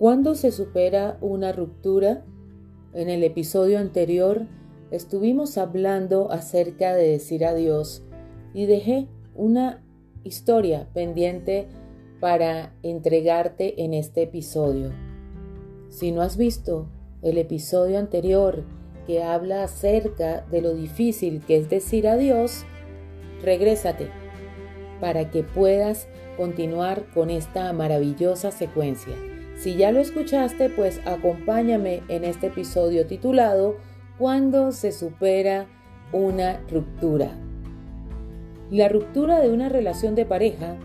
¿Cuándo 0.00 0.34
se 0.34 0.50
supera 0.50 1.18
una 1.20 1.52
ruptura? 1.52 2.24
En 2.94 3.10
el 3.10 3.22
episodio 3.22 3.78
anterior 3.78 4.46
estuvimos 4.90 5.58
hablando 5.58 6.32
acerca 6.32 6.94
de 6.94 7.06
decir 7.06 7.44
adiós 7.44 8.02
y 8.54 8.64
dejé 8.64 9.08
una 9.34 9.84
historia 10.24 10.88
pendiente 10.94 11.68
para 12.18 12.72
entregarte 12.82 13.84
en 13.84 13.92
este 13.92 14.22
episodio. 14.22 14.90
Si 15.90 16.12
no 16.12 16.22
has 16.22 16.38
visto 16.38 16.88
el 17.20 17.36
episodio 17.36 17.98
anterior 17.98 18.64
que 19.06 19.22
habla 19.22 19.64
acerca 19.64 20.46
de 20.50 20.62
lo 20.62 20.72
difícil 20.72 21.44
que 21.44 21.58
es 21.58 21.68
decir 21.68 22.08
adiós, 22.08 22.64
regrésate 23.42 24.08
para 24.98 25.30
que 25.30 25.42
puedas 25.42 26.08
continuar 26.38 27.04
con 27.12 27.28
esta 27.28 27.70
maravillosa 27.74 28.50
secuencia. 28.50 29.14
Si 29.60 29.76
ya 29.76 29.92
lo 29.92 30.00
escuchaste, 30.00 30.70
pues 30.70 31.02
acompáñame 31.04 32.02
en 32.08 32.24
este 32.24 32.46
episodio 32.46 33.06
titulado 33.06 33.76
Cuando 34.18 34.72
se 34.72 34.90
supera 34.90 35.66
una 36.14 36.62
ruptura. 36.70 37.30
La 38.70 38.88
ruptura 38.88 39.38
de 39.38 39.50
una 39.52 39.68
relación 39.68 40.14
de 40.14 40.24
pareja 40.24 40.76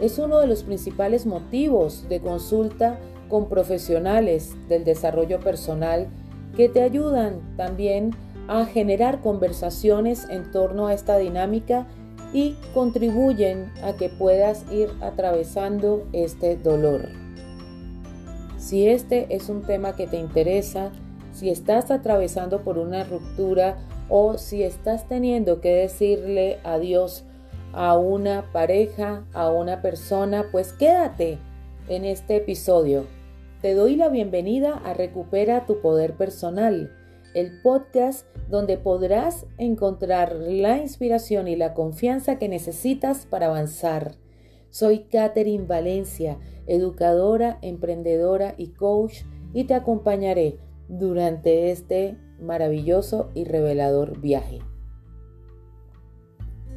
es 0.00 0.18
uno 0.18 0.40
de 0.40 0.48
los 0.48 0.64
principales 0.64 1.26
motivos 1.26 2.08
de 2.08 2.18
consulta 2.18 2.98
con 3.28 3.48
profesionales 3.48 4.56
del 4.68 4.82
desarrollo 4.82 5.38
personal 5.38 6.08
que 6.56 6.68
te 6.68 6.82
ayudan 6.82 7.54
también 7.56 8.10
a 8.48 8.64
generar 8.64 9.20
conversaciones 9.20 10.28
en 10.28 10.50
torno 10.50 10.88
a 10.88 10.94
esta 10.94 11.18
dinámica 11.18 11.86
y 12.32 12.56
contribuyen 12.74 13.70
a 13.84 13.92
que 13.92 14.08
puedas 14.08 14.64
ir 14.72 14.90
atravesando 15.00 16.04
este 16.12 16.56
dolor. 16.56 17.23
Si 18.64 18.88
este 18.88 19.26
es 19.28 19.50
un 19.50 19.60
tema 19.60 19.94
que 19.94 20.06
te 20.06 20.16
interesa, 20.16 20.90
si 21.34 21.50
estás 21.50 21.90
atravesando 21.90 22.62
por 22.62 22.78
una 22.78 23.04
ruptura 23.04 23.76
o 24.08 24.38
si 24.38 24.62
estás 24.62 25.06
teniendo 25.06 25.60
que 25.60 25.74
decirle 25.74 26.60
adiós 26.64 27.26
a 27.74 27.98
una 27.98 28.50
pareja, 28.54 29.26
a 29.34 29.50
una 29.50 29.82
persona, 29.82 30.46
pues 30.50 30.72
quédate 30.72 31.36
en 31.88 32.06
este 32.06 32.36
episodio. 32.36 33.04
Te 33.60 33.74
doy 33.74 33.96
la 33.96 34.08
bienvenida 34.08 34.80
a 34.82 34.94
Recupera 34.94 35.66
tu 35.66 35.82
Poder 35.82 36.14
Personal, 36.14 36.90
el 37.34 37.60
podcast 37.60 38.26
donde 38.48 38.78
podrás 38.78 39.44
encontrar 39.58 40.36
la 40.36 40.78
inspiración 40.78 41.48
y 41.48 41.56
la 41.56 41.74
confianza 41.74 42.38
que 42.38 42.48
necesitas 42.48 43.26
para 43.26 43.48
avanzar. 43.48 44.23
Soy 44.74 45.04
Catherine 45.04 45.66
Valencia 45.66 46.36
educadora, 46.66 47.60
emprendedora 47.62 48.56
y 48.58 48.70
coach, 48.70 49.22
y 49.52 49.68
te 49.68 49.74
acompañaré 49.74 50.58
durante 50.88 51.70
este 51.70 52.18
maravilloso 52.40 53.30
y 53.34 53.44
revelador 53.44 54.20
viaje. 54.20 54.58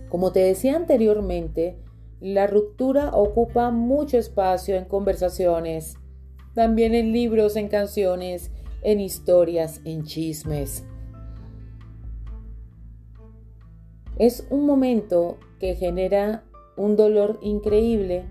Como 0.10 0.32
te 0.32 0.42
decía 0.42 0.76
anteriormente, 0.76 1.80
la 2.20 2.46
ruptura 2.46 3.10
ocupa 3.16 3.72
mucho 3.72 4.20
espacio 4.20 4.76
en 4.76 4.86
conversaciones, 4.86 5.96
también 6.54 6.94
en 6.94 7.14
libros, 7.14 7.56
en 7.56 7.68
canciones, 7.68 8.52
en 8.84 9.00
historias, 9.00 9.82
en 9.86 10.04
chismes. 10.04 10.86
Es 14.20 14.46
un 14.52 14.68
momento 14.68 15.40
que 15.60 15.74
genera 15.74 16.44
un 16.78 16.96
dolor 16.96 17.40
increíble 17.42 18.26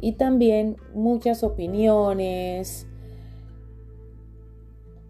y 0.00 0.12
también 0.12 0.76
muchas 0.94 1.42
opiniones, 1.42 2.86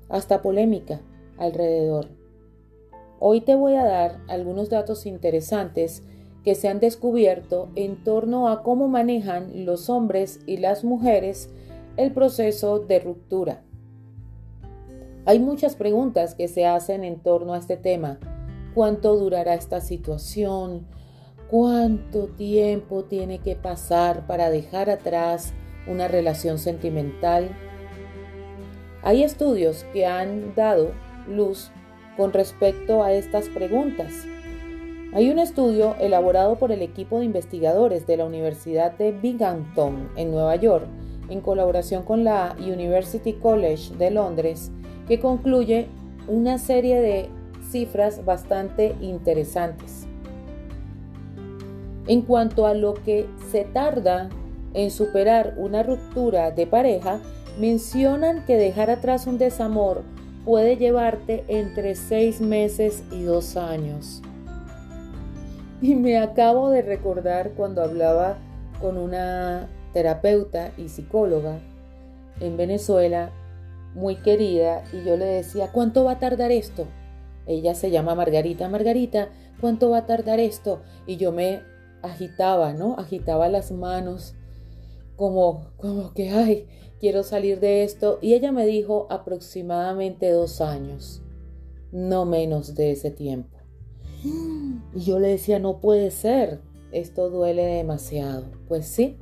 hasta 0.08 0.42
polémica 0.42 1.00
alrededor. 1.36 2.08
Hoy 3.18 3.40
te 3.40 3.54
voy 3.54 3.74
a 3.74 3.84
dar 3.84 4.20
algunos 4.28 4.70
datos 4.70 5.06
interesantes 5.06 6.02
que 6.44 6.54
se 6.54 6.68
han 6.68 6.78
descubierto 6.78 7.70
en 7.74 8.04
torno 8.04 8.48
a 8.48 8.62
cómo 8.62 8.88
manejan 8.88 9.66
los 9.66 9.90
hombres 9.90 10.40
y 10.46 10.58
las 10.58 10.84
mujeres 10.84 11.50
el 11.96 12.12
proceso 12.12 12.78
de 12.78 13.00
ruptura. 13.00 13.62
Hay 15.24 15.40
muchas 15.40 15.74
preguntas 15.74 16.36
que 16.36 16.46
se 16.46 16.66
hacen 16.66 17.02
en 17.02 17.18
torno 17.18 17.54
a 17.54 17.58
este 17.58 17.76
tema. 17.76 18.20
¿Cuánto 18.74 19.16
durará 19.16 19.54
esta 19.54 19.80
situación? 19.80 20.86
¿Cuánto 21.50 22.26
tiempo 22.26 23.04
tiene 23.04 23.38
que 23.38 23.54
pasar 23.54 24.26
para 24.26 24.50
dejar 24.50 24.90
atrás 24.90 25.54
una 25.86 26.08
relación 26.08 26.58
sentimental? 26.58 27.50
Hay 29.02 29.22
estudios 29.22 29.84
que 29.92 30.06
han 30.06 30.56
dado 30.56 30.90
luz 31.28 31.70
con 32.16 32.32
respecto 32.32 33.04
a 33.04 33.12
estas 33.12 33.48
preguntas. 33.48 34.12
Hay 35.12 35.30
un 35.30 35.38
estudio 35.38 35.94
elaborado 36.00 36.56
por 36.56 36.72
el 36.72 36.82
equipo 36.82 37.20
de 37.20 37.26
investigadores 37.26 38.08
de 38.08 38.16
la 38.16 38.24
Universidad 38.24 38.98
de 38.98 39.12
Binghamton 39.12 40.08
en 40.16 40.32
Nueva 40.32 40.56
York, 40.56 40.88
en 41.28 41.40
colaboración 41.42 42.02
con 42.02 42.24
la 42.24 42.56
University 42.58 43.34
College 43.34 43.94
de 43.94 44.10
Londres, 44.10 44.72
que 45.06 45.20
concluye 45.20 45.86
una 46.26 46.58
serie 46.58 47.00
de 47.00 47.28
cifras 47.70 48.24
bastante 48.24 48.96
interesantes. 49.00 50.08
En 52.06 52.22
cuanto 52.22 52.66
a 52.66 52.74
lo 52.74 52.94
que 52.94 53.26
se 53.50 53.64
tarda 53.64 54.28
en 54.74 54.90
superar 54.90 55.54
una 55.56 55.82
ruptura 55.82 56.50
de 56.50 56.66
pareja, 56.66 57.20
mencionan 57.58 58.44
que 58.44 58.56
dejar 58.56 58.90
atrás 58.90 59.26
un 59.26 59.38
desamor 59.38 60.02
puede 60.44 60.76
llevarte 60.76 61.44
entre 61.48 61.96
seis 61.96 62.40
meses 62.40 63.02
y 63.10 63.22
dos 63.22 63.56
años. 63.56 64.22
Y 65.82 65.94
me 65.94 66.18
acabo 66.18 66.70
de 66.70 66.82
recordar 66.82 67.50
cuando 67.56 67.82
hablaba 67.82 68.38
con 68.80 68.96
una 68.96 69.68
terapeuta 69.92 70.70
y 70.76 70.88
psicóloga 70.88 71.58
en 72.40 72.56
Venezuela, 72.56 73.30
muy 73.94 74.16
querida, 74.16 74.84
y 74.92 75.04
yo 75.04 75.16
le 75.16 75.24
decía, 75.24 75.72
¿cuánto 75.72 76.04
va 76.04 76.12
a 76.12 76.18
tardar 76.18 76.52
esto? 76.52 76.86
Ella 77.46 77.74
se 77.74 77.90
llama 77.90 78.14
Margarita, 78.14 78.68
Margarita, 78.68 79.28
¿cuánto 79.60 79.90
va 79.90 79.98
a 79.98 80.06
tardar 80.06 80.38
esto? 80.38 80.82
Y 81.06 81.16
yo 81.16 81.32
me 81.32 81.62
agitaba, 82.02 82.72
¿no? 82.72 82.96
Agitaba 82.98 83.48
las 83.48 83.72
manos 83.72 84.34
como, 85.16 85.70
como 85.76 86.12
que, 86.12 86.30
ay, 86.30 86.66
quiero 87.00 87.22
salir 87.22 87.60
de 87.60 87.84
esto. 87.84 88.18
Y 88.20 88.34
ella 88.34 88.52
me 88.52 88.66
dijo 88.66 89.06
aproximadamente 89.10 90.30
dos 90.30 90.60
años, 90.60 91.22
no 91.92 92.24
menos 92.24 92.74
de 92.74 92.92
ese 92.92 93.10
tiempo. 93.10 93.56
Y 94.94 95.00
yo 95.00 95.18
le 95.18 95.28
decía, 95.28 95.58
no 95.58 95.80
puede 95.80 96.10
ser, 96.10 96.60
esto 96.92 97.30
duele 97.30 97.64
demasiado. 97.64 98.46
Pues 98.68 98.86
sí, 98.86 99.18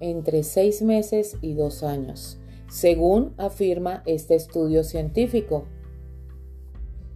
entre 0.00 0.42
seis 0.42 0.82
meses 0.82 1.36
y 1.40 1.54
dos 1.54 1.82
años, 1.82 2.38
según 2.68 3.34
afirma 3.38 4.02
este 4.06 4.34
estudio 4.34 4.84
científico. 4.84 5.64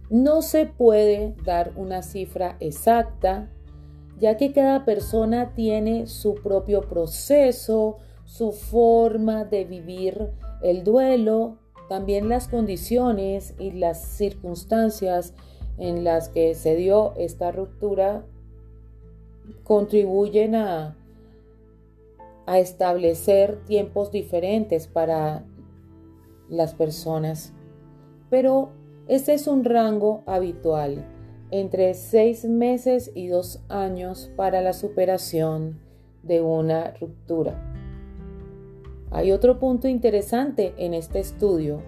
No 0.09 0.41
se 0.41 0.65
puede 0.65 1.35
dar 1.45 1.71
una 1.75 2.01
cifra 2.01 2.57
exacta 2.59 3.49
ya 4.21 4.37
que 4.37 4.53
cada 4.53 4.85
persona 4.85 5.55
tiene 5.55 6.05
su 6.05 6.35
propio 6.35 6.81
proceso, 6.81 7.97
su 8.23 8.51
forma 8.51 9.45
de 9.45 9.65
vivir 9.65 10.29
el 10.61 10.83
duelo, 10.83 11.57
también 11.89 12.29
las 12.29 12.47
condiciones 12.47 13.55
y 13.57 13.71
las 13.71 13.99
circunstancias 13.99 15.33
en 15.79 16.03
las 16.03 16.29
que 16.29 16.53
se 16.53 16.75
dio 16.75 17.13
esta 17.17 17.51
ruptura 17.51 18.23
contribuyen 19.63 20.55
a, 20.55 20.95
establecer 22.47 23.63
tiempos 23.63 24.11
diferentes 24.11 24.85
para 24.85 25.45
las 26.49 26.73
personas. 26.73 27.53
Pero 28.29 28.71
ese 29.07 29.35
es 29.35 29.47
un 29.47 29.63
rango 29.63 30.21
habitual 30.25 31.05
entre 31.51 31.93
seis 31.93 32.45
meses 32.45 33.11
y 33.13 33.27
dos 33.27 33.61
años 33.69 34.31
para 34.35 34.61
la 34.61 34.73
superación 34.73 35.79
de 36.23 36.41
una 36.41 36.93
ruptura. 36.99 37.61
Hay 39.11 39.31
otro 39.31 39.59
punto 39.59 39.87
interesante 39.87 40.73
en 40.77 40.93
este 40.93 41.19
estudio 41.19 41.81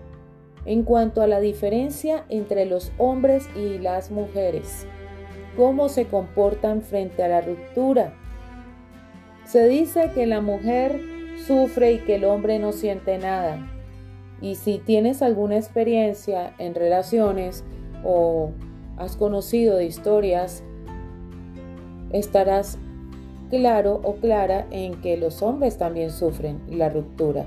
en 0.65 0.83
cuanto 0.83 1.21
a 1.21 1.27
la 1.27 1.39
diferencia 1.39 2.25
entre 2.29 2.65
los 2.65 2.91
hombres 2.97 3.49
y 3.55 3.79
las 3.79 4.11
mujeres, 4.11 4.87
cómo 5.57 5.89
se 5.89 6.05
comportan 6.05 6.81
frente 6.81 7.23
a 7.23 7.27
la 7.27 7.41
ruptura. 7.41 8.13
Se 9.45 9.67
dice 9.67 10.11
que 10.15 10.25
la 10.25 10.41
mujer 10.41 11.01
sufre 11.45 11.93
y 11.93 11.99
que 11.99 12.15
el 12.15 12.25
hombre 12.25 12.59
no 12.59 12.71
siente 12.71 13.17
nada. 13.17 13.69
Y 14.41 14.55
si 14.55 14.79
tienes 14.79 15.21
alguna 15.21 15.57
experiencia 15.57 16.53
en 16.59 16.75
relaciones 16.75 17.63
o 18.03 18.51
has 18.97 19.15
conocido 19.15 19.77
de 19.77 19.85
historias, 19.85 20.63
estarás 22.11 22.77
claro 23.49 24.01
o 24.03 24.15
clara 24.15 24.67
en 24.71 24.99
que 25.01 25.15
los 25.17 25.41
hombres 25.41 25.77
también 25.77 26.11
sufren 26.11 26.61
la 26.69 26.89
ruptura. 26.89 27.45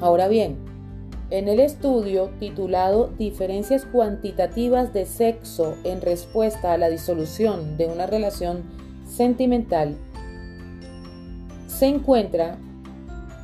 Ahora 0.00 0.28
bien, 0.28 0.56
en 1.30 1.48
el 1.48 1.58
estudio 1.60 2.30
titulado 2.38 3.08
Diferencias 3.18 3.84
cuantitativas 3.84 4.92
de 4.92 5.06
sexo 5.06 5.74
en 5.82 6.00
respuesta 6.00 6.72
a 6.72 6.78
la 6.78 6.88
disolución 6.88 7.76
de 7.76 7.86
una 7.86 8.06
relación 8.06 8.62
sentimental, 9.08 9.96
se 11.66 11.86
encuentra 11.86 12.58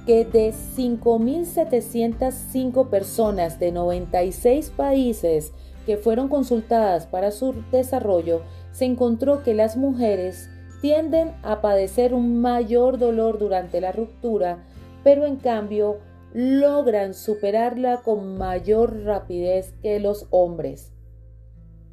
que 0.06 0.24
de 0.24 0.52
5.705 0.52 2.88
personas 2.88 3.58
de 3.58 3.72
96 3.72 4.70
países 4.70 5.52
que 5.86 5.96
fueron 5.96 6.28
consultadas 6.28 7.06
para 7.06 7.30
su 7.30 7.54
desarrollo, 7.70 8.42
se 8.72 8.84
encontró 8.84 9.42
que 9.42 9.54
las 9.54 9.76
mujeres 9.76 10.48
tienden 10.80 11.32
a 11.42 11.60
padecer 11.60 12.14
un 12.14 12.40
mayor 12.40 12.98
dolor 12.98 13.38
durante 13.38 13.80
la 13.80 13.92
ruptura, 13.92 14.64
pero 15.04 15.26
en 15.26 15.36
cambio 15.36 15.98
logran 16.34 17.14
superarla 17.14 18.02
con 18.02 18.38
mayor 18.38 19.04
rapidez 19.04 19.74
que 19.82 20.00
los 20.00 20.26
hombres. 20.30 20.92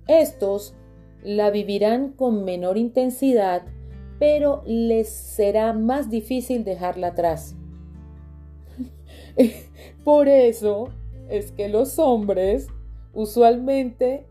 Estos 0.08 0.74
la 1.24 1.52
vivirán 1.52 2.14
con 2.14 2.46
menor 2.46 2.78
intensidad, 2.78 3.64
pero 4.18 4.64
les 4.66 5.10
será 5.10 5.74
más 5.74 6.10
difícil 6.10 6.64
dejarla 6.64 7.08
atrás. 7.08 7.56
Por 10.04 10.28
eso 10.28 10.90
es 11.30 11.52
que 11.52 11.70
los 11.70 12.00
hombres 12.00 12.68
usualmente 13.14 14.26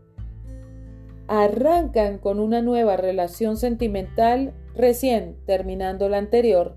arrancan 1.27 2.17
con 2.17 2.39
una 2.39 2.61
nueva 2.61 2.97
relación 2.97 3.57
sentimental 3.57 4.53
recién 4.75 5.37
terminando 5.45 6.09
la 6.09 6.17
anterior, 6.17 6.75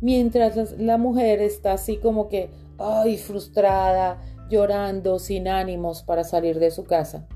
mientras 0.00 0.78
la 0.78 0.98
mujer 0.98 1.40
está 1.40 1.72
así 1.72 1.96
como 1.96 2.28
que, 2.28 2.50
ay, 2.78 3.16
frustrada, 3.16 4.22
llorando, 4.48 5.18
sin 5.18 5.48
ánimos 5.48 6.02
para 6.02 6.24
salir 6.24 6.58
de 6.58 6.70
su 6.70 6.84
casa. 6.84 7.26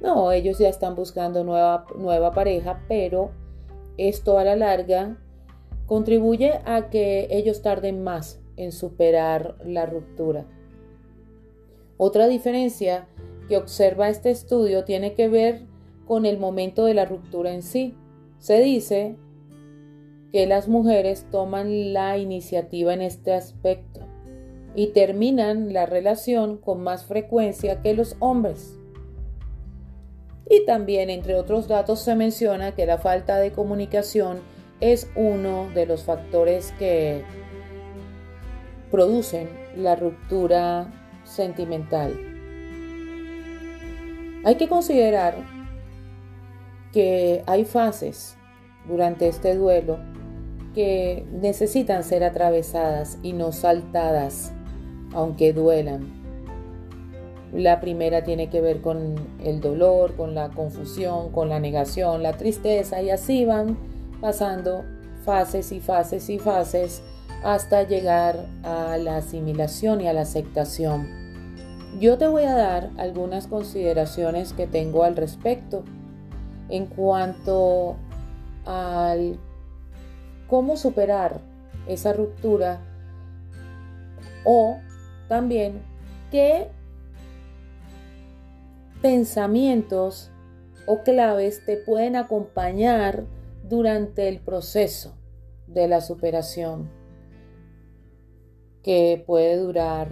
No, 0.00 0.32
ellos 0.32 0.58
ya 0.58 0.68
están 0.68 0.94
buscando 0.94 1.44
nueva, 1.44 1.84
nueva 1.96 2.32
pareja, 2.32 2.82
pero 2.88 3.30
esto 3.96 4.38
a 4.38 4.44
la 4.44 4.56
larga 4.56 5.16
contribuye 5.86 6.60
a 6.64 6.88
que 6.88 7.28
ellos 7.30 7.62
tarden 7.62 8.02
más 8.02 8.40
en 8.56 8.72
superar 8.72 9.56
la 9.64 9.86
ruptura. 9.86 10.46
Otra 12.02 12.28
diferencia 12.28 13.08
que 13.46 13.58
observa 13.58 14.08
este 14.08 14.30
estudio 14.30 14.84
tiene 14.84 15.12
que 15.12 15.28
ver 15.28 15.66
con 16.06 16.24
el 16.24 16.38
momento 16.38 16.86
de 16.86 16.94
la 16.94 17.04
ruptura 17.04 17.52
en 17.52 17.60
sí. 17.60 17.94
Se 18.38 18.58
dice 18.62 19.16
que 20.32 20.46
las 20.46 20.66
mujeres 20.66 21.26
toman 21.30 21.92
la 21.92 22.16
iniciativa 22.16 22.94
en 22.94 23.02
este 23.02 23.34
aspecto 23.34 24.00
y 24.74 24.94
terminan 24.94 25.74
la 25.74 25.84
relación 25.84 26.56
con 26.56 26.82
más 26.82 27.04
frecuencia 27.04 27.82
que 27.82 27.92
los 27.92 28.16
hombres. 28.18 28.78
Y 30.48 30.64
también, 30.64 31.10
entre 31.10 31.34
otros 31.34 31.68
datos, 31.68 32.00
se 32.00 32.14
menciona 32.14 32.74
que 32.74 32.86
la 32.86 32.96
falta 32.96 33.36
de 33.36 33.52
comunicación 33.52 34.40
es 34.80 35.10
uno 35.16 35.68
de 35.74 35.84
los 35.84 36.04
factores 36.04 36.72
que 36.78 37.24
producen 38.90 39.50
la 39.76 39.96
ruptura 39.96 40.96
sentimental. 41.30 42.18
Hay 44.44 44.56
que 44.56 44.68
considerar 44.68 45.36
que 46.92 47.42
hay 47.46 47.64
fases 47.64 48.36
durante 48.88 49.28
este 49.28 49.54
duelo 49.54 49.98
que 50.74 51.26
necesitan 51.32 52.04
ser 52.04 52.24
atravesadas 52.24 53.18
y 53.22 53.32
no 53.32 53.52
saltadas, 53.52 54.52
aunque 55.12 55.52
duelan. 55.52 56.20
La 57.52 57.80
primera 57.80 58.22
tiene 58.22 58.48
que 58.48 58.60
ver 58.60 58.80
con 58.80 59.16
el 59.44 59.60
dolor, 59.60 60.14
con 60.16 60.34
la 60.34 60.50
confusión, 60.50 61.32
con 61.32 61.48
la 61.48 61.58
negación, 61.58 62.22
la 62.22 62.32
tristeza 62.32 63.02
y 63.02 63.10
así 63.10 63.44
van 63.44 63.76
pasando 64.20 64.84
fases 65.24 65.72
y 65.72 65.80
fases 65.80 66.30
y 66.30 66.38
fases 66.38 67.02
hasta 67.42 67.82
llegar 67.82 68.46
a 68.62 68.96
la 68.98 69.16
asimilación 69.16 70.00
y 70.00 70.08
a 70.08 70.12
la 70.12 70.22
aceptación. 70.22 71.19
Yo 71.98 72.18
te 72.18 72.28
voy 72.28 72.44
a 72.44 72.54
dar 72.54 72.90
algunas 72.98 73.46
consideraciones 73.46 74.52
que 74.52 74.66
tengo 74.66 75.02
al 75.02 75.16
respecto 75.16 75.84
en 76.68 76.86
cuanto 76.86 77.96
al 78.64 79.38
cómo 80.46 80.76
superar 80.76 81.40
esa 81.88 82.12
ruptura 82.12 82.80
o 84.44 84.78
también 85.28 85.82
qué 86.30 86.68
pensamientos 89.02 90.30
o 90.86 91.02
claves 91.02 91.64
te 91.64 91.76
pueden 91.76 92.16
acompañar 92.16 93.24
durante 93.68 94.28
el 94.28 94.40
proceso 94.40 95.16
de 95.66 95.88
la 95.88 96.00
superación 96.00 96.88
que 98.82 99.22
puede 99.26 99.56
durar 99.56 100.08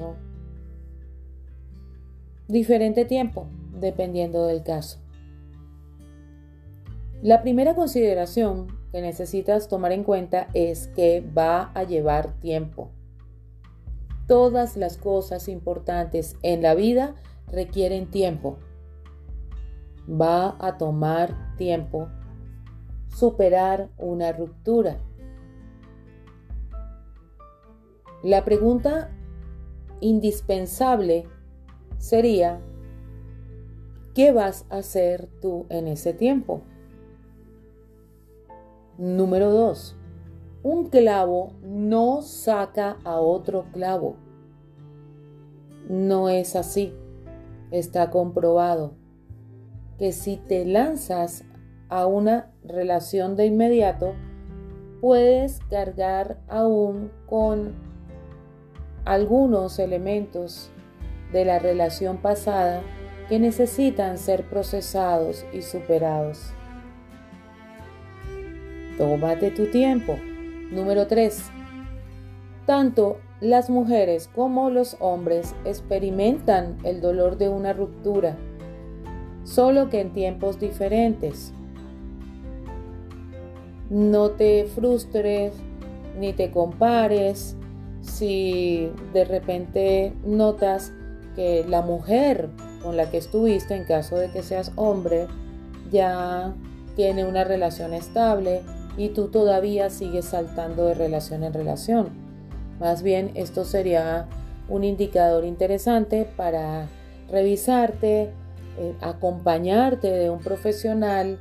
diferente 2.48 3.04
tiempo 3.04 3.46
dependiendo 3.72 4.46
del 4.46 4.62
caso. 4.62 4.98
La 7.22 7.42
primera 7.42 7.74
consideración 7.74 8.68
que 8.90 9.00
necesitas 9.00 9.68
tomar 9.68 9.92
en 9.92 10.04
cuenta 10.04 10.48
es 10.54 10.88
que 10.88 11.20
va 11.20 11.70
a 11.74 11.84
llevar 11.84 12.32
tiempo. 12.40 12.90
Todas 14.26 14.76
las 14.76 14.96
cosas 14.96 15.48
importantes 15.48 16.36
en 16.42 16.62
la 16.62 16.74
vida 16.74 17.14
requieren 17.48 18.10
tiempo. 18.10 18.58
Va 20.08 20.56
a 20.58 20.78
tomar 20.78 21.56
tiempo 21.56 22.08
superar 23.08 23.88
una 23.98 24.32
ruptura. 24.32 25.00
La 28.22 28.44
pregunta 28.44 29.10
indispensable 30.00 31.26
sería, 31.98 32.60
¿qué 34.14 34.32
vas 34.32 34.66
a 34.70 34.78
hacer 34.78 35.28
tú 35.40 35.66
en 35.68 35.88
ese 35.88 36.12
tiempo? 36.14 36.62
Número 38.96 39.52
2. 39.52 39.96
Un 40.62 40.88
clavo 40.88 41.52
no 41.62 42.22
saca 42.22 42.98
a 43.04 43.20
otro 43.20 43.66
clavo. 43.72 44.16
No 45.88 46.28
es 46.28 46.56
así. 46.56 46.92
Está 47.70 48.10
comprobado 48.10 48.94
que 49.98 50.12
si 50.12 50.36
te 50.36 50.64
lanzas 50.64 51.44
a 51.88 52.06
una 52.06 52.50
relación 52.64 53.36
de 53.36 53.46
inmediato, 53.46 54.14
puedes 55.00 55.60
cargar 55.70 56.40
aún 56.48 57.10
con 57.26 57.74
algunos 59.04 59.78
elementos 59.78 60.70
de 61.32 61.44
la 61.44 61.58
relación 61.58 62.18
pasada 62.18 62.82
que 63.28 63.38
necesitan 63.38 64.18
ser 64.18 64.44
procesados 64.44 65.44
y 65.52 65.62
superados. 65.62 66.52
Tómate 68.96 69.50
tu 69.50 69.66
tiempo. 69.66 70.16
Número 70.70 71.06
3. 71.06 71.50
Tanto 72.66 73.18
las 73.40 73.70
mujeres 73.70 74.28
como 74.34 74.70
los 74.70 74.96
hombres 74.98 75.54
experimentan 75.64 76.76
el 76.82 77.00
dolor 77.00 77.38
de 77.38 77.48
una 77.48 77.72
ruptura, 77.72 78.36
solo 79.44 79.88
que 79.88 80.00
en 80.00 80.12
tiempos 80.12 80.58
diferentes. 80.58 81.52
No 83.88 84.30
te 84.32 84.64
frustres 84.64 85.54
ni 86.18 86.32
te 86.32 86.50
compares 86.50 87.56
si 88.00 88.90
de 89.12 89.24
repente 89.24 90.12
notas 90.24 90.92
que 91.38 91.64
la 91.68 91.82
mujer 91.82 92.48
con 92.82 92.96
la 92.96 93.12
que 93.12 93.18
estuviste, 93.18 93.76
en 93.76 93.84
caso 93.84 94.16
de 94.16 94.28
que 94.32 94.42
seas 94.42 94.72
hombre, 94.74 95.28
ya 95.88 96.52
tiene 96.96 97.24
una 97.24 97.44
relación 97.44 97.94
estable 97.94 98.62
y 98.96 99.10
tú 99.10 99.28
todavía 99.28 99.88
sigues 99.88 100.24
saltando 100.24 100.86
de 100.86 100.94
relación 100.94 101.44
en 101.44 101.52
relación. 101.54 102.08
Más 102.80 103.04
bien 103.04 103.30
esto 103.36 103.64
sería 103.64 104.26
un 104.68 104.82
indicador 104.82 105.44
interesante 105.44 106.28
para 106.36 106.88
revisarte, 107.30 108.32
eh, 108.76 108.96
acompañarte 109.00 110.10
de 110.10 110.30
un 110.30 110.40
profesional 110.40 111.38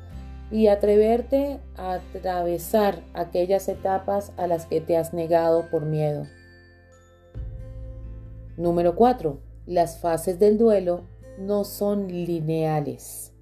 y 0.52 0.68
atreverte 0.68 1.60
a 1.76 1.94
atravesar 1.94 3.02
aquellas 3.16 3.68
etapas 3.68 4.32
a 4.38 4.46
las 4.46 4.68
que 4.68 4.80
te 4.80 4.96
has 4.96 5.16
negado 5.16 5.72
por 5.72 5.86
miedo. 5.88 6.28
Número 8.58 8.94
4. 8.94 9.47
Las 9.68 10.00
fases 10.00 10.40
del 10.40 10.58
duelo 10.58 11.02
no 11.38 11.66
son 11.66 12.08
lineales. 12.08 13.34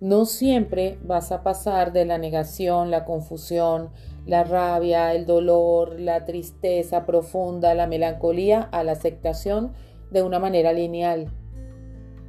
No 0.00 0.24
siempre 0.24 0.98
vas 1.04 1.30
a 1.30 1.44
pasar 1.44 1.92
de 1.92 2.04
la 2.04 2.18
negación, 2.18 2.90
la 2.90 3.04
confusión, 3.04 3.90
la 4.26 4.42
rabia, 4.42 5.14
el 5.14 5.26
dolor, 5.26 6.00
la 6.00 6.24
tristeza 6.24 7.06
profunda, 7.06 7.72
la 7.74 7.86
melancolía, 7.86 8.62
a 8.62 8.82
la 8.82 8.92
aceptación 8.92 9.72
de 10.10 10.22
una 10.22 10.40
manera 10.40 10.72
lineal. 10.72 11.32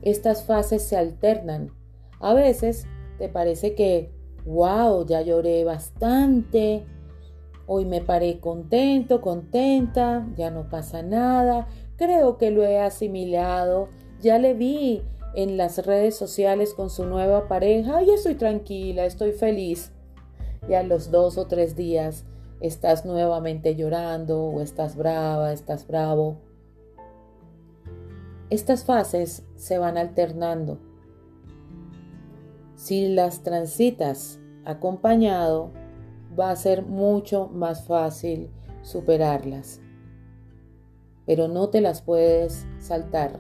Estas 0.04 0.44
fases 0.44 0.84
se 0.84 0.96
alternan. 0.96 1.72
A 2.20 2.36
veces 2.36 2.86
te 3.18 3.28
parece 3.28 3.74
que, 3.74 4.12
wow, 4.46 5.04
ya 5.04 5.24
lloré 5.24 5.64
bastante, 5.64 6.86
hoy 7.66 7.86
me 7.86 8.02
paré 8.02 8.40
contento, 8.40 9.20
contenta, 9.20 10.28
ya 10.36 10.52
no 10.52 10.70
pasa 10.70 11.02
nada, 11.02 11.68
creo 11.98 12.38
que 12.38 12.52
lo 12.52 12.64
he 12.64 12.80
asimilado, 12.80 13.90
ya 14.22 14.40
le 14.40 14.54
vi 14.54 15.04
en 15.36 15.58
las 15.58 15.86
redes 15.86 16.16
sociales 16.16 16.74
con 16.74 16.90
su 16.90 17.06
nueva 17.06 17.48
pareja 17.48 18.04
y 18.04 18.12
estoy 18.12 18.36
tranquila, 18.36 19.06
estoy 19.06 19.34
feliz 19.34 19.92
y 20.68 20.74
a 20.74 20.84
los 20.84 21.12
dos 21.12 21.38
o 21.38 21.46
tres 21.48 21.76
días 21.76 22.26
estás 22.60 23.06
nuevamente 23.06 23.76
llorando 23.76 24.44
o 24.44 24.62
estás 24.62 24.96
brava, 24.96 25.52
estás 25.54 25.86
bravo. 25.88 26.38
Estas 28.50 28.86
fases 28.86 29.44
se 29.56 29.78
van 29.78 29.98
alternando. 29.98 30.80
Si 32.76 33.08
las 33.08 33.44
transitas 33.44 34.40
acompañado, 34.64 35.72
va 36.38 36.52
a 36.52 36.56
ser 36.56 36.84
mucho 36.84 37.48
más 37.48 37.86
fácil 37.86 38.50
superarlas. 38.84 39.82
Pero 41.26 41.48
no 41.48 41.70
te 41.70 41.82
las 41.82 42.02
puedes 42.02 42.66
saltar. 42.80 43.40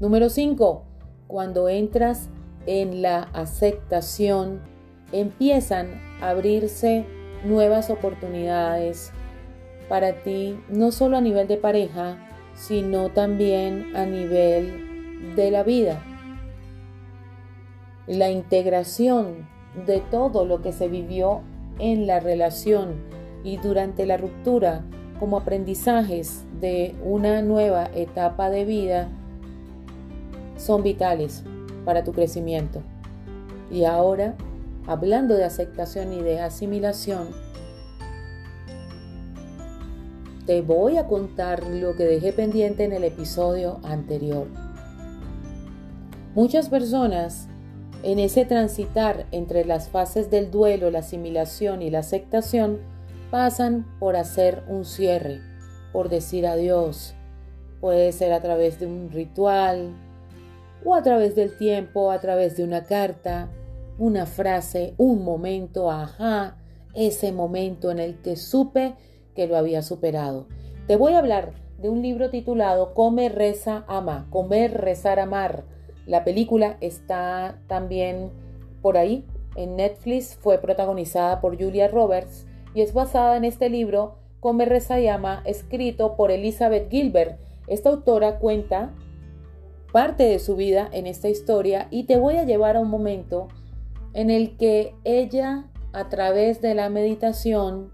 Número 0.00 0.30
5. 0.30 0.84
Cuando 1.26 1.68
entras 1.68 2.30
en 2.66 3.02
la 3.02 3.22
aceptación, 3.32 4.62
empiezan 5.12 6.00
abrirse 6.20 7.06
nuevas 7.44 7.90
oportunidades 7.90 9.12
para 9.88 10.22
ti, 10.22 10.58
no 10.68 10.90
solo 10.90 11.16
a 11.16 11.20
nivel 11.20 11.48
de 11.48 11.56
pareja, 11.56 12.18
sino 12.54 13.10
también 13.10 13.96
a 13.96 14.04
nivel 14.04 15.34
de 15.36 15.50
la 15.50 15.62
vida. 15.62 16.02
La 18.06 18.30
integración 18.30 19.48
de 19.86 20.00
todo 20.10 20.44
lo 20.44 20.62
que 20.62 20.72
se 20.72 20.88
vivió 20.88 21.42
en 21.78 22.06
la 22.06 22.20
relación 22.20 23.02
y 23.44 23.56
durante 23.58 24.06
la 24.06 24.16
ruptura 24.16 24.84
como 25.18 25.36
aprendizajes 25.38 26.44
de 26.60 26.94
una 27.04 27.42
nueva 27.42 27.90
etapa 27.94 28.50
de 28.50 28.64
vida 28.64 29.08
son 30.56 30.82
vitales 30.82 31.42
para 31.84 32.04
tu 32.04 32.12
crecimiento. 32.12 32.82
Y 33.70 33.84
ahora 33.84 34.34
hablando 34.86 35.36
de 35.36 35.44
aceptación 35.44 36.12
y 36.12 36.22
de 36.22 36.40
asimilación, 36.40 37.28
te 40.46 40.62
voy 40.62 40.96
a 40.96 41.06
contar 41.06 41.66
lo 41.66 41.94
que 41.94 42.04
dejé 42.04 42.32
pendiente 42.32 42.84
en 42.84 42.94
el 42.94 43.04
episodio 43.04 43.80
anterior. 43.82 44.46
Muchas 46.34 46.70
personas 46.70 47.48
en 48.02 48.18
ese 48.18 48.46
transitar 48.46 49.26
entre 49.30 49.64
las 49.64 49.90
fases 49.90 50.30
del 50.30 50.50
duelo, 50.50 50.90
la 50.90 51.00
asimilación 51.00 51.82
y 51.82 51.90
la 51.90 51.98
aceptación 51.98 52.78
pasan 53.30 53.86
por 53.98 54.16
hacer 54.16 54.62
un 54.68 54.84
cierre, 54.84 55.40
por 55.92 56.08
decir 56.08 56.46
adiós. 56.46 57.14
Puede 57.80 58.12
ser 58.12 58.32
a 58.32 58.40
través 58.40 58.80
de 58.80 58.86
un 58.86 59.10
ritual 59.10 59.94
o 60.84 60.94
a 60.94 61.02
través 61.02 61.34
del 61.34 61.56
tiempo, 61.56 62.10
a 62.10 62.20
través 62.20 62.56
de 62.56 62.64
una 62.64 62.84
carta, 62.84 63.50
una 63.98 64.26
frase, 64.26 64.94
un 64.96 65.24
momento, 65.24 65.90
ajá, 65.90 66.56
ese 66.94 67.32
momento 67.32 67.90
en 67.90 67.98
el 67.98 68.20
que 68.20 68.36
supe 68.36 68.94
que 69.34 69.46
lo 69.46 69.56
había 69.56 69.82
superado. 69.82 70.46
Te 70.86 70.96
voy 70.96 71.12
a 71.12 71.18
hablar 71.18 71.52
de 71.78 71.88
un 71.88 72.02
libro 72.02 72.30
titulado 72.30 72.94
Come, 72.94 73.28
reza, 73.28 73.84
ama, 73.86 74.26
comer, 74.30 74.80
rezar, 74.80 75.20
amar. 75.20 75.64
La 76.06 76.24
película 76.24 76.76
está 76.80 77.60
también 77.66 78.30
por 78.82 78.96
ahí 78.96 79.24
en 79.54 79.76
Netflix, 79.76 80.36
fue 80.40 80.58
protagonizada 80.58 81.40
por 81.40 81.60
Julia 81.60 81.88
Roberts 81.88 82.47
y 82.74 82.82
es 82.82 82.92
basada 82.92 83.36
en 83.36 83.44
este 83.44 83.68
libro 83.68 84.16
Come, 84.40 84.66
reza 84.66 85.00
y 85.00 85.08
ama, 85.08 85.42
escrito 85.46 86.14
por 86.14 86.30
Elizabeth 86.30 86.90
Gilbert. 86.90 87.40
Esta 87.66 87.90
autora 87.90 88.38
cuenta 88.38 88.94
parte 89.92 90.24
de 90.24 90.38
su 90.38 90.54
vida 90.54 90.88
en 90.92 91.06
esta 91.06 91.28
historia 91.28 91.88
y 91.90 92.04
te 92.04 92.18
voy 92.18 92.36
a 92.36 92.44
llevar 92.44 92.76
a 92.76 92.80
un 92.80 92.88
momento 92.88 93.48
en 94.14 94.30
el 94.30 94.56
que 94.56 94.94
ella, 95.04 95.70
a 95.92 96.08
través 96.08 96.60
de 96.60 96.74
la 96.74 96.88
meditación, 96.88 97.92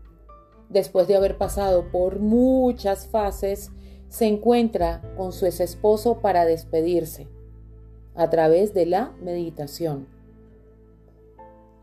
después 0.68 1.08
de 1.08 1.16
haber 1.16 1.38
pasado 1.38 1.90
por 1.90 2.20
muchas 2.20 3.06
fases, 3.06 3.70
se 4.08 4.26
encuentra 4.26 5.00
con 5.16 5.32
su 5.32 5.46
ex 5.46 5.60
esposo 5.60 6.20
para 6.20 6.44
despedirse, 6.44 7.26
a 8.14 8.30
través 8.30 8.74
de 8.74 8.86
la 8.86 9.12
meditación. 9.22 10.13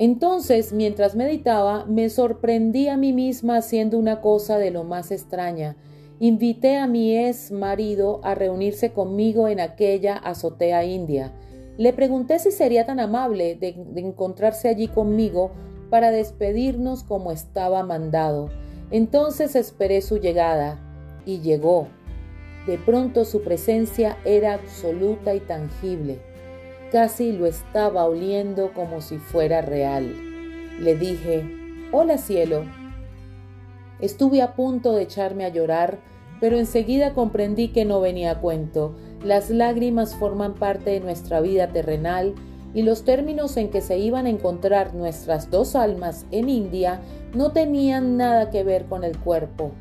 Entonces, 0.01 0.73
mientras 0.73 1.15
meditaba, 1.15 1.85
me 1.85 2.09
sorprendí 2.09 2.87
a 2.87 2.97
mí 2.97 3.13
misma 3.13 3.57
haciendo 3.57 3.99
una 3.99 4.19
cosa 4.19 4.57
de 4.57 4.71
lo 4.71 4.83
más 4.83 5.11
extraña. 5.11 5.77
Invité 6.19 6.77
a 6.77 6.87
mi 6.87 7.17
ex 7.17 7.51
marido 7.51 8.19
a 8.23 8.33
reunirse 8.35 8.91
conmigo 8.91 9.47
en 9.47 9.59
aquella 9.59 10.17
azotea 10.17 10.83
india 10.85 11.31
le 11.81 11.93
pregunté 11.93 12.37
si 12.37 12.51
sería 12.51 12.85
tan 12.85 12.99
amable 12.99 13.55
de, 13.55 13.69
encontrarse 13.95 14.67
allí 14.67 14.87
conmigo 14.87 15.49
para 15.89 16.11
despedirnos 16.11 17.03
como 17.03 17.31
estaba 17.31 17.83
mandado. 17.83 18.51
Entonces 18.91 19.55
esperé 19.55 20.01
su 20.01 20.17
llegada 20.17 20.79
y 21.25 21.39
llegó. 21.39 21.87
De 22.67 22.77
pronto 22.77 23.25
su 23.25 23.41
presencia 23.41 24.17
era 24.25 24.53
absoluta 24.53 25.33
y 25.33 25.39
tangible. 25.39 26.19
Casi 26.91 27.31
lo 27.31 27.45
estaba 27.45 28.03
oliendo 28.03 28.73
como 28.73 28.99
si 28.99 29.17
fuera 29.17 29.61
real. 29.61 30.13
Le 30.77 30.95
dije, 30.95 31.45
Hola 31.93 32.17
cielo. 32.17 32.65
Estuve 34.01 34.41
a 34.41 34.55
punto 34.55 34.91
de 34.91 35.03
echarme 35.03 35.45
a 35.45 35.49
llorar, 35.49 35.99
pero 36.41 36.57
enseguida 36.57 37.13
comprendí 37.13 37.69
que 37.69 37.85
no 37.85 38.01
venía 38.01 38.31
a 38.31 38.39
cuento. 38.41 38.97
Las 39.23 39.49
lágrimas 39.49 40.15
forman 40.15 40.55
parte 40.55 40.89
de 40.89 40.99
nuestra 40.99 41.39
vida 41.39 41.69
terrenal 41.69 42.35
y 42.73 42.81
los 42.81 43.05
términos 43.05 43.55
en 43.55 43.69
que 43.69 43.79
se 43.79 43.97
iban 43.97 44.25
a 44.25 44.29
encontrar 44.29 44.93
nuestras 44.93 45.49
dos 45.49 45.77
almas 45.77 46.25
en 46.31 46.49
India 46.49 46.99
no 47.33 47.53
tenían 47.53 48.17
nada 48.17 48.49
que 48.49 48.65
ver 48.65 48.87
con 48.87 49.05
el 49.05 49.17
cuerpo. 49.17 49.71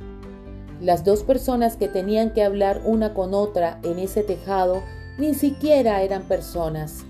Las 0.81 1.05
dos 1.05 1.25
personas 1.25 1.76
que 1.76 1.88
tenían 1.88 2.33
que 2.35 2.45
hablar 2.45 2.83
una 2.85 3.14
con 3.14 3.35
otra 3.35 3.81
en 3.83 3.99
ese 3.99 4.23
tejado 4.23 4.81
ni 5.19 5.35
siquiera 5.35 6.02
eran 6.02 6.23
personas, 6.23 7.05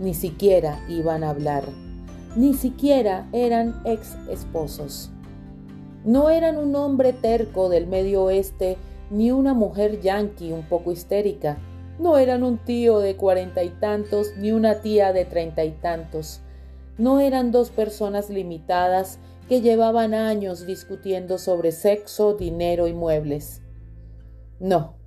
ni 0.00 0.14
siquiera 0.14 0.80
iban 0.88 1.24
a 1.24 1.30
hablar, 1.30 1.64
ni 2.36 2.54
siquiera 2.54 3.28
eran 3.32 3.80
ex 3.84 4.16
esposos. 4.30 5.10
No 6.04 6.30
eran 6.30 6.56
un 6.56 6.74
hombre 6.76 7.12
terco 7.12 7.68
del 7.68 7.86
medio 7.86 8.24
oeste 8.24 8.76
ni 9.10 9.30
una 9.30 9.54
mujer 9.54 10.00
yanqui 10.00 10.52
un 10.52 10.62
poco 10.62 10.92
histérica. 10.92 11.58
No 11.98 12.16
eran 12.18 12.44
un 12.44 12.58
tío 12.58 13.00
de 13.00 13.16
cuarenta 13.16 13.64
y 13.64 13.70
tantos 13.70 14.28
ni 14.36 14.52
una 14.52 14.80
tía 14.80 15.12
de 15.12 15.24
treinta 15.24 15.64
y 15.64 15.72
tantos. 15.72 16.40
No 16.96 17.20
eran 17.20 17.50
dos 17.50 17.70
personas 17.70 18.30
limitadas 18.30 19.18
que 19.48 19.60
llevaban 19.60 20.14
años 20.14 20.66
discutiendo 20.66 21.38
sobre 21.38 21.72
sexo, 21.72 22.34
dinero 22.34 22.86
y 22.86 22.92
muebles. 22.92 23.62
No, 24.60 24.97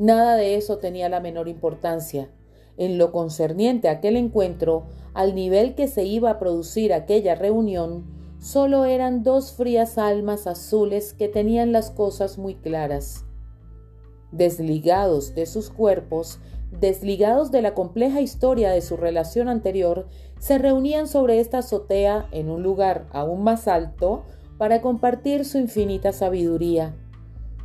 nada 0.00 0.36
de 0.36 0.56
eso 0.56 0.78
tenía 0.78 1.08
la 1.08 1.20
menor 1.20 1.48
importancia. 1.48 2.30
En 2.76 2.98
lo 2.98 3.12
concerniente 3.12 3.88
a 3.88 3.92
aquel 3.92 4.16
encuentro, 4.16 4.86
al 5.14 5.34
nivel 5.34 5.74
que 5.74 5.86
se 5.86 6.04
iba 6.04 6.30
a 6.30 6.38
producir 6.38 6.92
aquella 6.92 7.34
reunión, 7.34 8.04
solo 8.38 8.84
eran 8.86 9.22
dos 9.22 9.52
frías 9.52 9.98
almas 9.98 10.46
azules 10.46 11.12
que 11.12 11.28
tenían 11.28 11.72
las 11.72 11.90
cosas 11.90 12.38
muy 12.38 12.54
claras 12.54 13.24
desligados 14.32 15.34
de 15.34 15.46
sus 15.46 15.70
cuerpos, 15.70 16.38
desligados 16.70 17.50
de 17.50 17.62
la 17.62 17.74
compleja 17.74 18.20
historia 18.20 18.70
de 18.70 18.80
su 18.80 18.96
relación 18.96 19.48
anterior, 19.48 20.06
se 20.38 20.58
reunían 20.58 21.08
sobre 21.08 21.40
esta 21.40 21.58
azotea 21.58 22.28
en 22.30 22.48
un 22.48 22.62
lugar 22.62 23.06
aún 23.12 23.42
más 23.42 23.68
alto 23.68 24.24
para 24.58 24.80
compartir 24.80 25.44
su 25.44 25.58
infinita 25.58 26.12
sabiduría. 26.12 26.94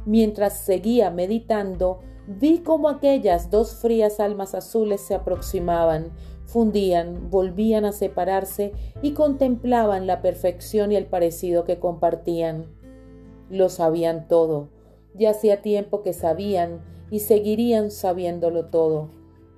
Mientras 0.05 0.57
seguía 0.57 1.11
meditando, 1.11 1.99
vi 2.27 2.59
cómo 2.59 2.89
aquellas 2.89 3.49
dos 3.51 3.75
frías 3.75 4.19
almas 4.19 4.55
azules 4.55 5.01
se 5.01 5.15
aproximaban, 5.15 6.11
fundían, 6.45 7.29
volvían 7.29 7.85
a 7.85 7.91
separarse 7.91 8.73
y 9.01 9.11
contemplaban 9.11 10.07
la 10.07 10.21
perfección 10.21 10.91
y 10.91 10.95
el 10.95 11.05
parecido 11.05 11.65
que 11.65 11.79
compartían. 11.79 12.65
Lo 13.49 13.69
sabían 13.69 14.27
todo, 14.27 14.69
ya 15.13 15.31
hacía 15.31 15.61
tiempo 15.61 16.01
que 16.01 16.13
sabían 16.13 16.81
y 17.11 17.19
seguirían 17.19 17.91
sabiéndolo 17.91 18.65
todo. 18.65 19.09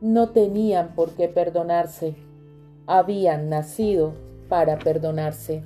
No 0.02 0.30
tenían 0.30 0.94
por 0.94 1.12
qué 1.12 1.28
perdonarse. 1.28 2.16
Habían 2.86 3.50
nacido 3.50 4.14
para 4.48 4.78
perdonarse. 4.78 5.64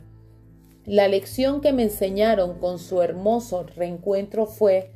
La 0.86 1.08
lección 1.08 1.62
que 1.62 1.74
me 1.74 1.84
enseñaron 1.84 2.58
con 2.58 2.80
su 2.80 3.02
hermoso 3.02 3.64
reencuentro 3.76 4.46
fue, 4.48 4.92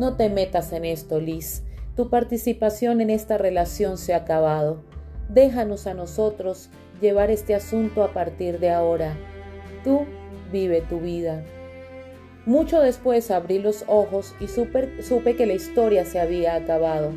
no 0.00 0.16
te 0.16 0.30
metas 0.30 0.72
en 0.72 0.86
esto, 0.86 1.20
Liz. 1.20 1.62
Tu 1.94 2.08
participación 2.08 3.02
en 3.02 3.10
esta 3.10 3.36
relación 3.36 3.98
se 3.98 4.14
ha 4.14 4.16
acabado. 4.16 4.82
Déjanos 5.28 5.86
a 5.86 5.92
nosotros 5.92 6.70
llevar 7.02 7.30
este 7.30 7.54
asunto 7.54 8.02
a 8.02 8.14
partir 8.14 8.60
de 8.60 8.70
ahora. 8.70 9.14
Tú 9.84 10.06
vive 10.50 10.80
tu 10.80 11.00
vida. 11.00 11.44
Mucho 12.46 12.80
después 12.80 13.30
abrí 13.30 13.58
los 13.58 13.84
ojos 13.88 14.34
y 14.40 14.48
supe, 14.48 15.36
que 15.36 15.44
la 15.44 15.52
historia 15.52 16.06
se 16.06 16.18
había 16.18 16.54
acabado. 16.54 17.12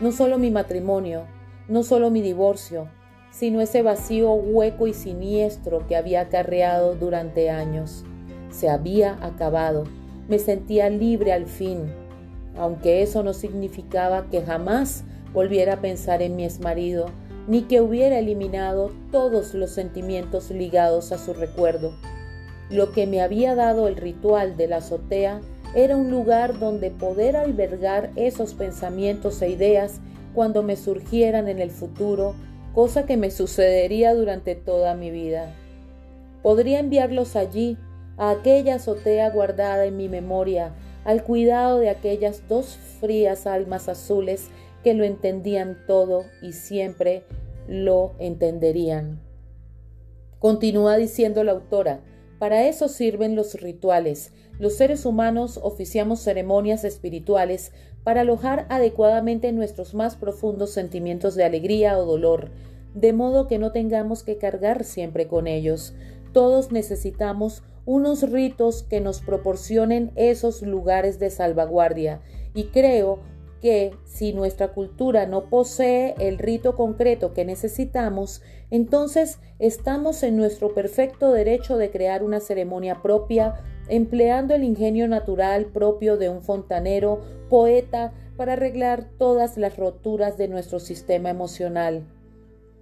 No 0.00 0.12
solo 0.12 0.38
mi 0.38 0.52
matrimonio, 0.52 1.24
no 1.66 1.82
solo 1.82 2.08
mi 2.12 2.22
divorcio, 2.22 2.88
sino 3.32 3.60
ese 3.60 3.82
vacío 3.82 4.32
hueco 4.32 4.86
y 4.86 4.94
siniestro 4.94 5.88
que 5.88 5.96
había 5.96 6.20
acarreado 6.20 6.94
durante 6.94 7.50
años. 7.50 8.04
Se 8.50 8.68
había 8.68 9.18
acabado. 9.26 9.82
Me 10.28 10.38
sentía 10.38 10.88
libre 10.88 11.32
al 11.32 11.46
fin, 11.46 11.90
aunque 12.58 13.02
eso 13.02 13.22
no 13.22 13.32
significaba 13.32 14.26
que 14.30 14.42
jamás 14.42 15.04
volviera 15.32 15.74
a 15.74 15.80
pensar 15.80 16.22
en 16.22 16.36
mi 16.36 16.44
exmarido, 16.44 17.06
ni 17.46 17.62
que 17.62 17.80
hubiera 17.80 18.18
eliminado 18.18 18.92
todos 19.10 19.54
los 19.54 19.70
sentimientos 19.70 20.50
ligados 20.50 21.12
a 21.12 21.18
su 21.18 21.32
recuerdo. 21.32 21.92
Lo 22.70 22.92
que 22.92 23.06
me 23.06 23.22
había 23.22 23.54
dado 23.54 23.88
el 23.88 23.96
ritual 23.96 24.56
de 24.56 24.68
la 24.68 24.76
azotea 24.76 25.40
era 25.74 25.96
un 25.96 26.10
lugar 26.10 26.58
donde 26.58 26.90
poder 26.90 27.36
albergar 27.36 28.10
esos 28.16 28.54
pensamientos 28.54 29.40
e 29.40 29.50
ideas 29.50 30.00
cuando 30.34 30.62
me 30.62 30.76
surgieran 30.76 31.48
en 31.48 31.58
el 31.58 31.70
futuro, 31.70 32.34
cosa 32.74 33.06
que 33.06 33.16
me 33.16 33.30
sucedería 33.30 34.14
durante 34.14 34.54
toda 34.54 34.94
mi 34.94 35.10
vida. 35.10 35.54
Podría 36.42 36.80
enviarlos 36.80 37.36
allí, 37.36 37.78
a 38.16 38.30
aquella 38.30 38.76
azotea 38.76 39.30
guardada 39.30 39.86
en 39.86 39.96
mi 39.96 40.08
memoria, 40.08 40.72
al 41.04 41.24
cuidado 41.24 41.78
de 41.78 41.88
aquellas 41.88 42.48
dos 42.48 42.78
frías 43.00 43.46
almas 43.46 43.88
azules 43.88 44.48
que 44.82 44.94
lo 44.94 45.04
entendían 45.04 45.78
todo 45.86 46.24
y 46.42 46.52
siempre 46.52 47.24
lo 47.66 48.14
entenderían. 48.18 49.20
Continúa 50.38 50.96
diciendo 50.96 51.42
la 51.44 51.52
autora, 51.52 52.00
para 52.38 52.68
eso 52.68 52.88
sirven 52.88 53.34
los 53.34 53.54
rituales. 53.60 54.32
Los 54.58 54.76
seres 54.76 55.04
humanos 55.04 55.58
oficiamos 55.62 56.20
ceremonias 56.20 56.84
espirituales 56.84 57.72
para 58.04 58.20
alojar 58.20 58.66
adecuadamente 58.68 59.52
nuestros 59.52 59.94
más 59.94 60.16
profundos 60.16 60.70
sentimientos 60.70 61.34
de 61.34 61.44
alegría 61.44 61.98
o 61.98 62.04
dolor, 62.04 62.50
de 62.94 63.12
modo 63.12 63.48
que 63.48 63.58
no 63.58 63.72
tengamos 63.72 64.22
que 64.22 64.38
cargar 64.38 64.84
siempre 64.84 65.26
con 65.26 65.46
ellos. 65.46 65.94
Todos 66.38 66.70
necesitamos 66.70 67.64
unos 67.84 68.30
ritos 68.30 68.84
que 68.84 69.00
nos 69.00 69.22
proporcionen 69.22 70.12
esos 70.14 70.62
lugares 70.62 71.18
de 71.18 71.30
salvaguardia 71.30 72.20
y 72.54 72.66
creo 72.66 73.18
que 73.60 73.90
si 74.04 74.32
nuestra 74.32 74.68
cultura 74.68 75.26
no 75.26 75.50
posee 75.50 76.14
el 76.20 76.38
rito 76.38 76.76
concreto 76.76 77.34
que 77.34 77.44
necesitamos, 77.44 78.40
entonces 78.70 79.40
estamos 79.58 80.22
en 80.22 80.36
nuestro 80.36 80.74
perfecto 80.74 81.32
derecho 81.32 81.76
de 81.76 81.90
crear 81.90 82.22
una 82.22 82.38
ceremonia 82.38 83.02
propia, 83.02 83.56
empleando 83.88 84.54
el 84.54 84.62
ingenio 84.62 85.08
natural 85.08 85.66
propio 85.66 86.18
de 86.18 86.28
un 86.28 86.42
fontanero, 86.42 87.20
poeta, 87.48 88.12
para 88.36 88.52
arreglar 88.52 89.08
todas 89.18 89.56
las 89.56 89.76
roturas 89.76 90.38
de 90.38 90.46
nuestro 90.46 90.78
sistema 90.78 91.30
emocional. 91.30 92.06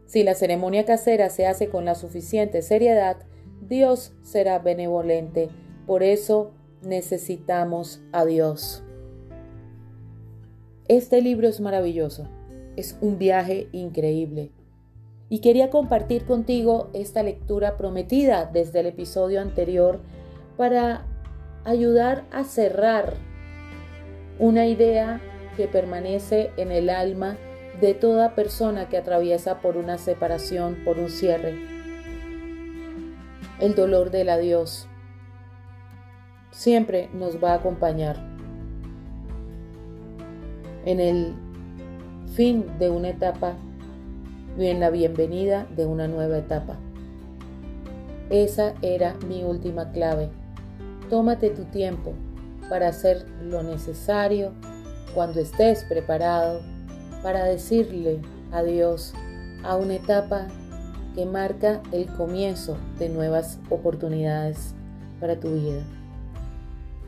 Si 0.05 0.25
la 0.25 0.35
ceremonia 0.35 0.85
casera 0.85 1.31
se 1.31 1.47
hace 1.47 1.71
con 1.71 1.87
la 1.87 1.95
suficiente 1.95 2.61
seriedad, 2.61 3.17
Dios 3.61 4.13
será 4.23 4.59
benevolente. 4.59 5.49
Por 5.87 6.03
eso 6.03 6.53
necesitamos 6.83 8.01
a 8.13 8.25
Dios. 8.25 8.83
Este 10.89 11.21
libro 11.21 11.49
es 11.49 11.61
maravilloso, 11.61 12.29
es 12.77 12.97
un 13.01 13.19
viaje 13.19 13.69
increíble. 13.73 14.53
Y 15.29 15.41
quería 15.41 15.71
compartir 15.71 16.25
contigo 16.25 16.91
esta 16.93 17.25
lectura 17.25 17.77
prometida 17.77 18.47
desde 18.47 18.81
el 18.81 18.87
episodio 18.87 19.41
anterior 19.41 20.01
para 20.57 21.05
ayudar 21.65 22.25
a 22.31 22.45
cerrar 22.45 23.15
una 24.39 24.67
idea 24.67 25.21
que 25.57 25.67
permanece 25.67 26.51
en 26.57 26.71
el 26.71 26.89
alma 26.91 27.37
de 27.81 27.95
toda 27.95 28.35
persona 28.35 28.89
que 28.89 28.97
atraviesa 28.97 29.61
por 29.61 29.77
una 29.77 29.99
separación, 29.99 30.77
por 30.85 30.99
un 30.99 31.11
cierre. 31.11 31.76
El 33.59 33.75
dolor 33.75 34.11
del 34.11 34.29
adiós 34.29 34.87
siempre 36.51 37.09
nos 37.15 37.43
va 37.43 37.53
a 37.53 37.55
acompañar 37.55 38.17
en 40.85 41.01
el 41.01 41.35
fin 42.35 42.67
de 42.79 42.91
una 42.91 43.09
etapa 43.09 43.55
y 44.59 44.67
en 44.67 44.81
la 44.81 44.91
bienvenida 44.91 45.67
de 45.75 45.87
una 45.87 46.07
nueva 46.07 46.37
etapa. 46.37 46.77
Esa 48.29 48.75
era 48.83 49.15
mi 49.27 49.43
última 49.43 49.91
clave. 49.91 50.29
Tómate 51.09 51.49
tu 51.49 51.65
tiempo 51.65 52.13
para 52.69 52.89
hacer 52.89 53.25
lo 53.43 53.63
necesario 53.63 54.53
cuando 55.15 55.41
estés 55.41 55.83
preparado 55.85 56.61
para 57.23 57.45
decirle 57.45 58.21
adiós 58.53 59.15
a 59.65 59.77
una 59.77 59.95
etapa 59.95 60.47
que 61.17 61.27
marca 61.27 61.83
el 61.93 62.07
comienzo 62.07 62.77
de 62.99 63.09
nuevas 63.09 63.59
oportunidades 63.71 64.75
para 65.19 65.41
tu 65.41 65.55
vida. 65.55 65.83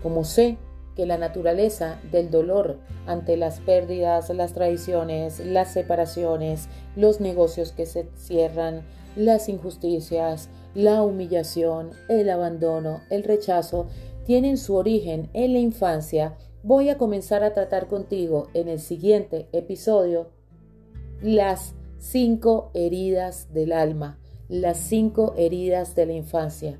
Como 0.02 0.24
sé 0.24 0.56
que 0.96 1.06
la 1.06 1.18
naturaleza 1.18 2.00
del 2.10 2.30
dolor 2.30 2.78
ante 3.06 3.36
las 3.36 3.60
pérdidas, 3.60 4.30
las 4.30 4.54
traiciones, 4.54 5.38
las 5.38 5.72
separaciones, 5.72 6.68
los 6.96 7.20
negocios 7.20 7.70
que 7.70 7.86
se 7.86 8.08
cierran, 8.16 8.82
las 9.14 9.48
injusticias, 9.48 10.48
la 10.74 11.02
humillación, 11.02 11.90
el 12.08 12.30
abandono, 12.30 13.02
el 13.10 13.24
rechazo, 13.24 13.86
tienen 14.24 14.56
su 14.56 14.74
origen 14.74 15.28
en 15.34 15.52
la 15.52 15.58
infancia, 15.58 16.36
voy 16.62 16.88
a 16.88 16.98
comenzar 16.98 17.44
a 17.44 17.54
tratar 17.54 17.86
contigo 17.86 18.48
en 18.54 18.68
el 18.68 18.80
siguiente 18.80 19.48
episodio 19.52 20.30
las 21.22 21.74
cinco 21.98 22.70
heridas 22.74 23.52
del 23.52 23.72
alma, 23.72 24.18
las 24.48 24.78
cinco 24.78 25.34
heridas 25.36 25.94
de 25.94 26.06
la 26.06 26.12
infancia. 26.12 26.78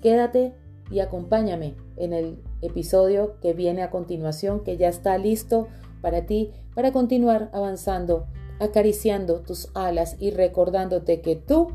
Quédate 0.00 0.54
y 0.90 1.00
acompáñame 1.00 1.74
en 1.96 2.12
el 2.12 2.42
episodio 2.62 3.38
que 3.40 3.52
viene 3.52 3.82
a 3.82 3.90
continuación, 3.90 4.64
que 4.64 4.76
ya 4.76 4.88
está 4.88 5.18
listo 5.18 5.68
para 6.00 6.26
ti, 6.26 6.50
para 6.74 6.92
continuar 6.92 7.50
avanzando, 7.52 8.26
acariciando 8.58 9.40
tus 9.40 9.70
alas 9.74 10.16
y 10.18 10.30
recordándote 10.30 11.20
que 11.20 11.36
tú 11.36 11.68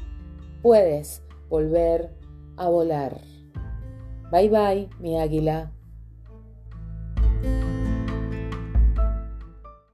puedes 0.62 1.22
volver 1.50 2.12
a 2.58 2.70
volar. 2.70 3.22
Bye 4.32 4.50
bye, 4.50 4.90
mi 5.00 5.20
águila. 5.20 5.75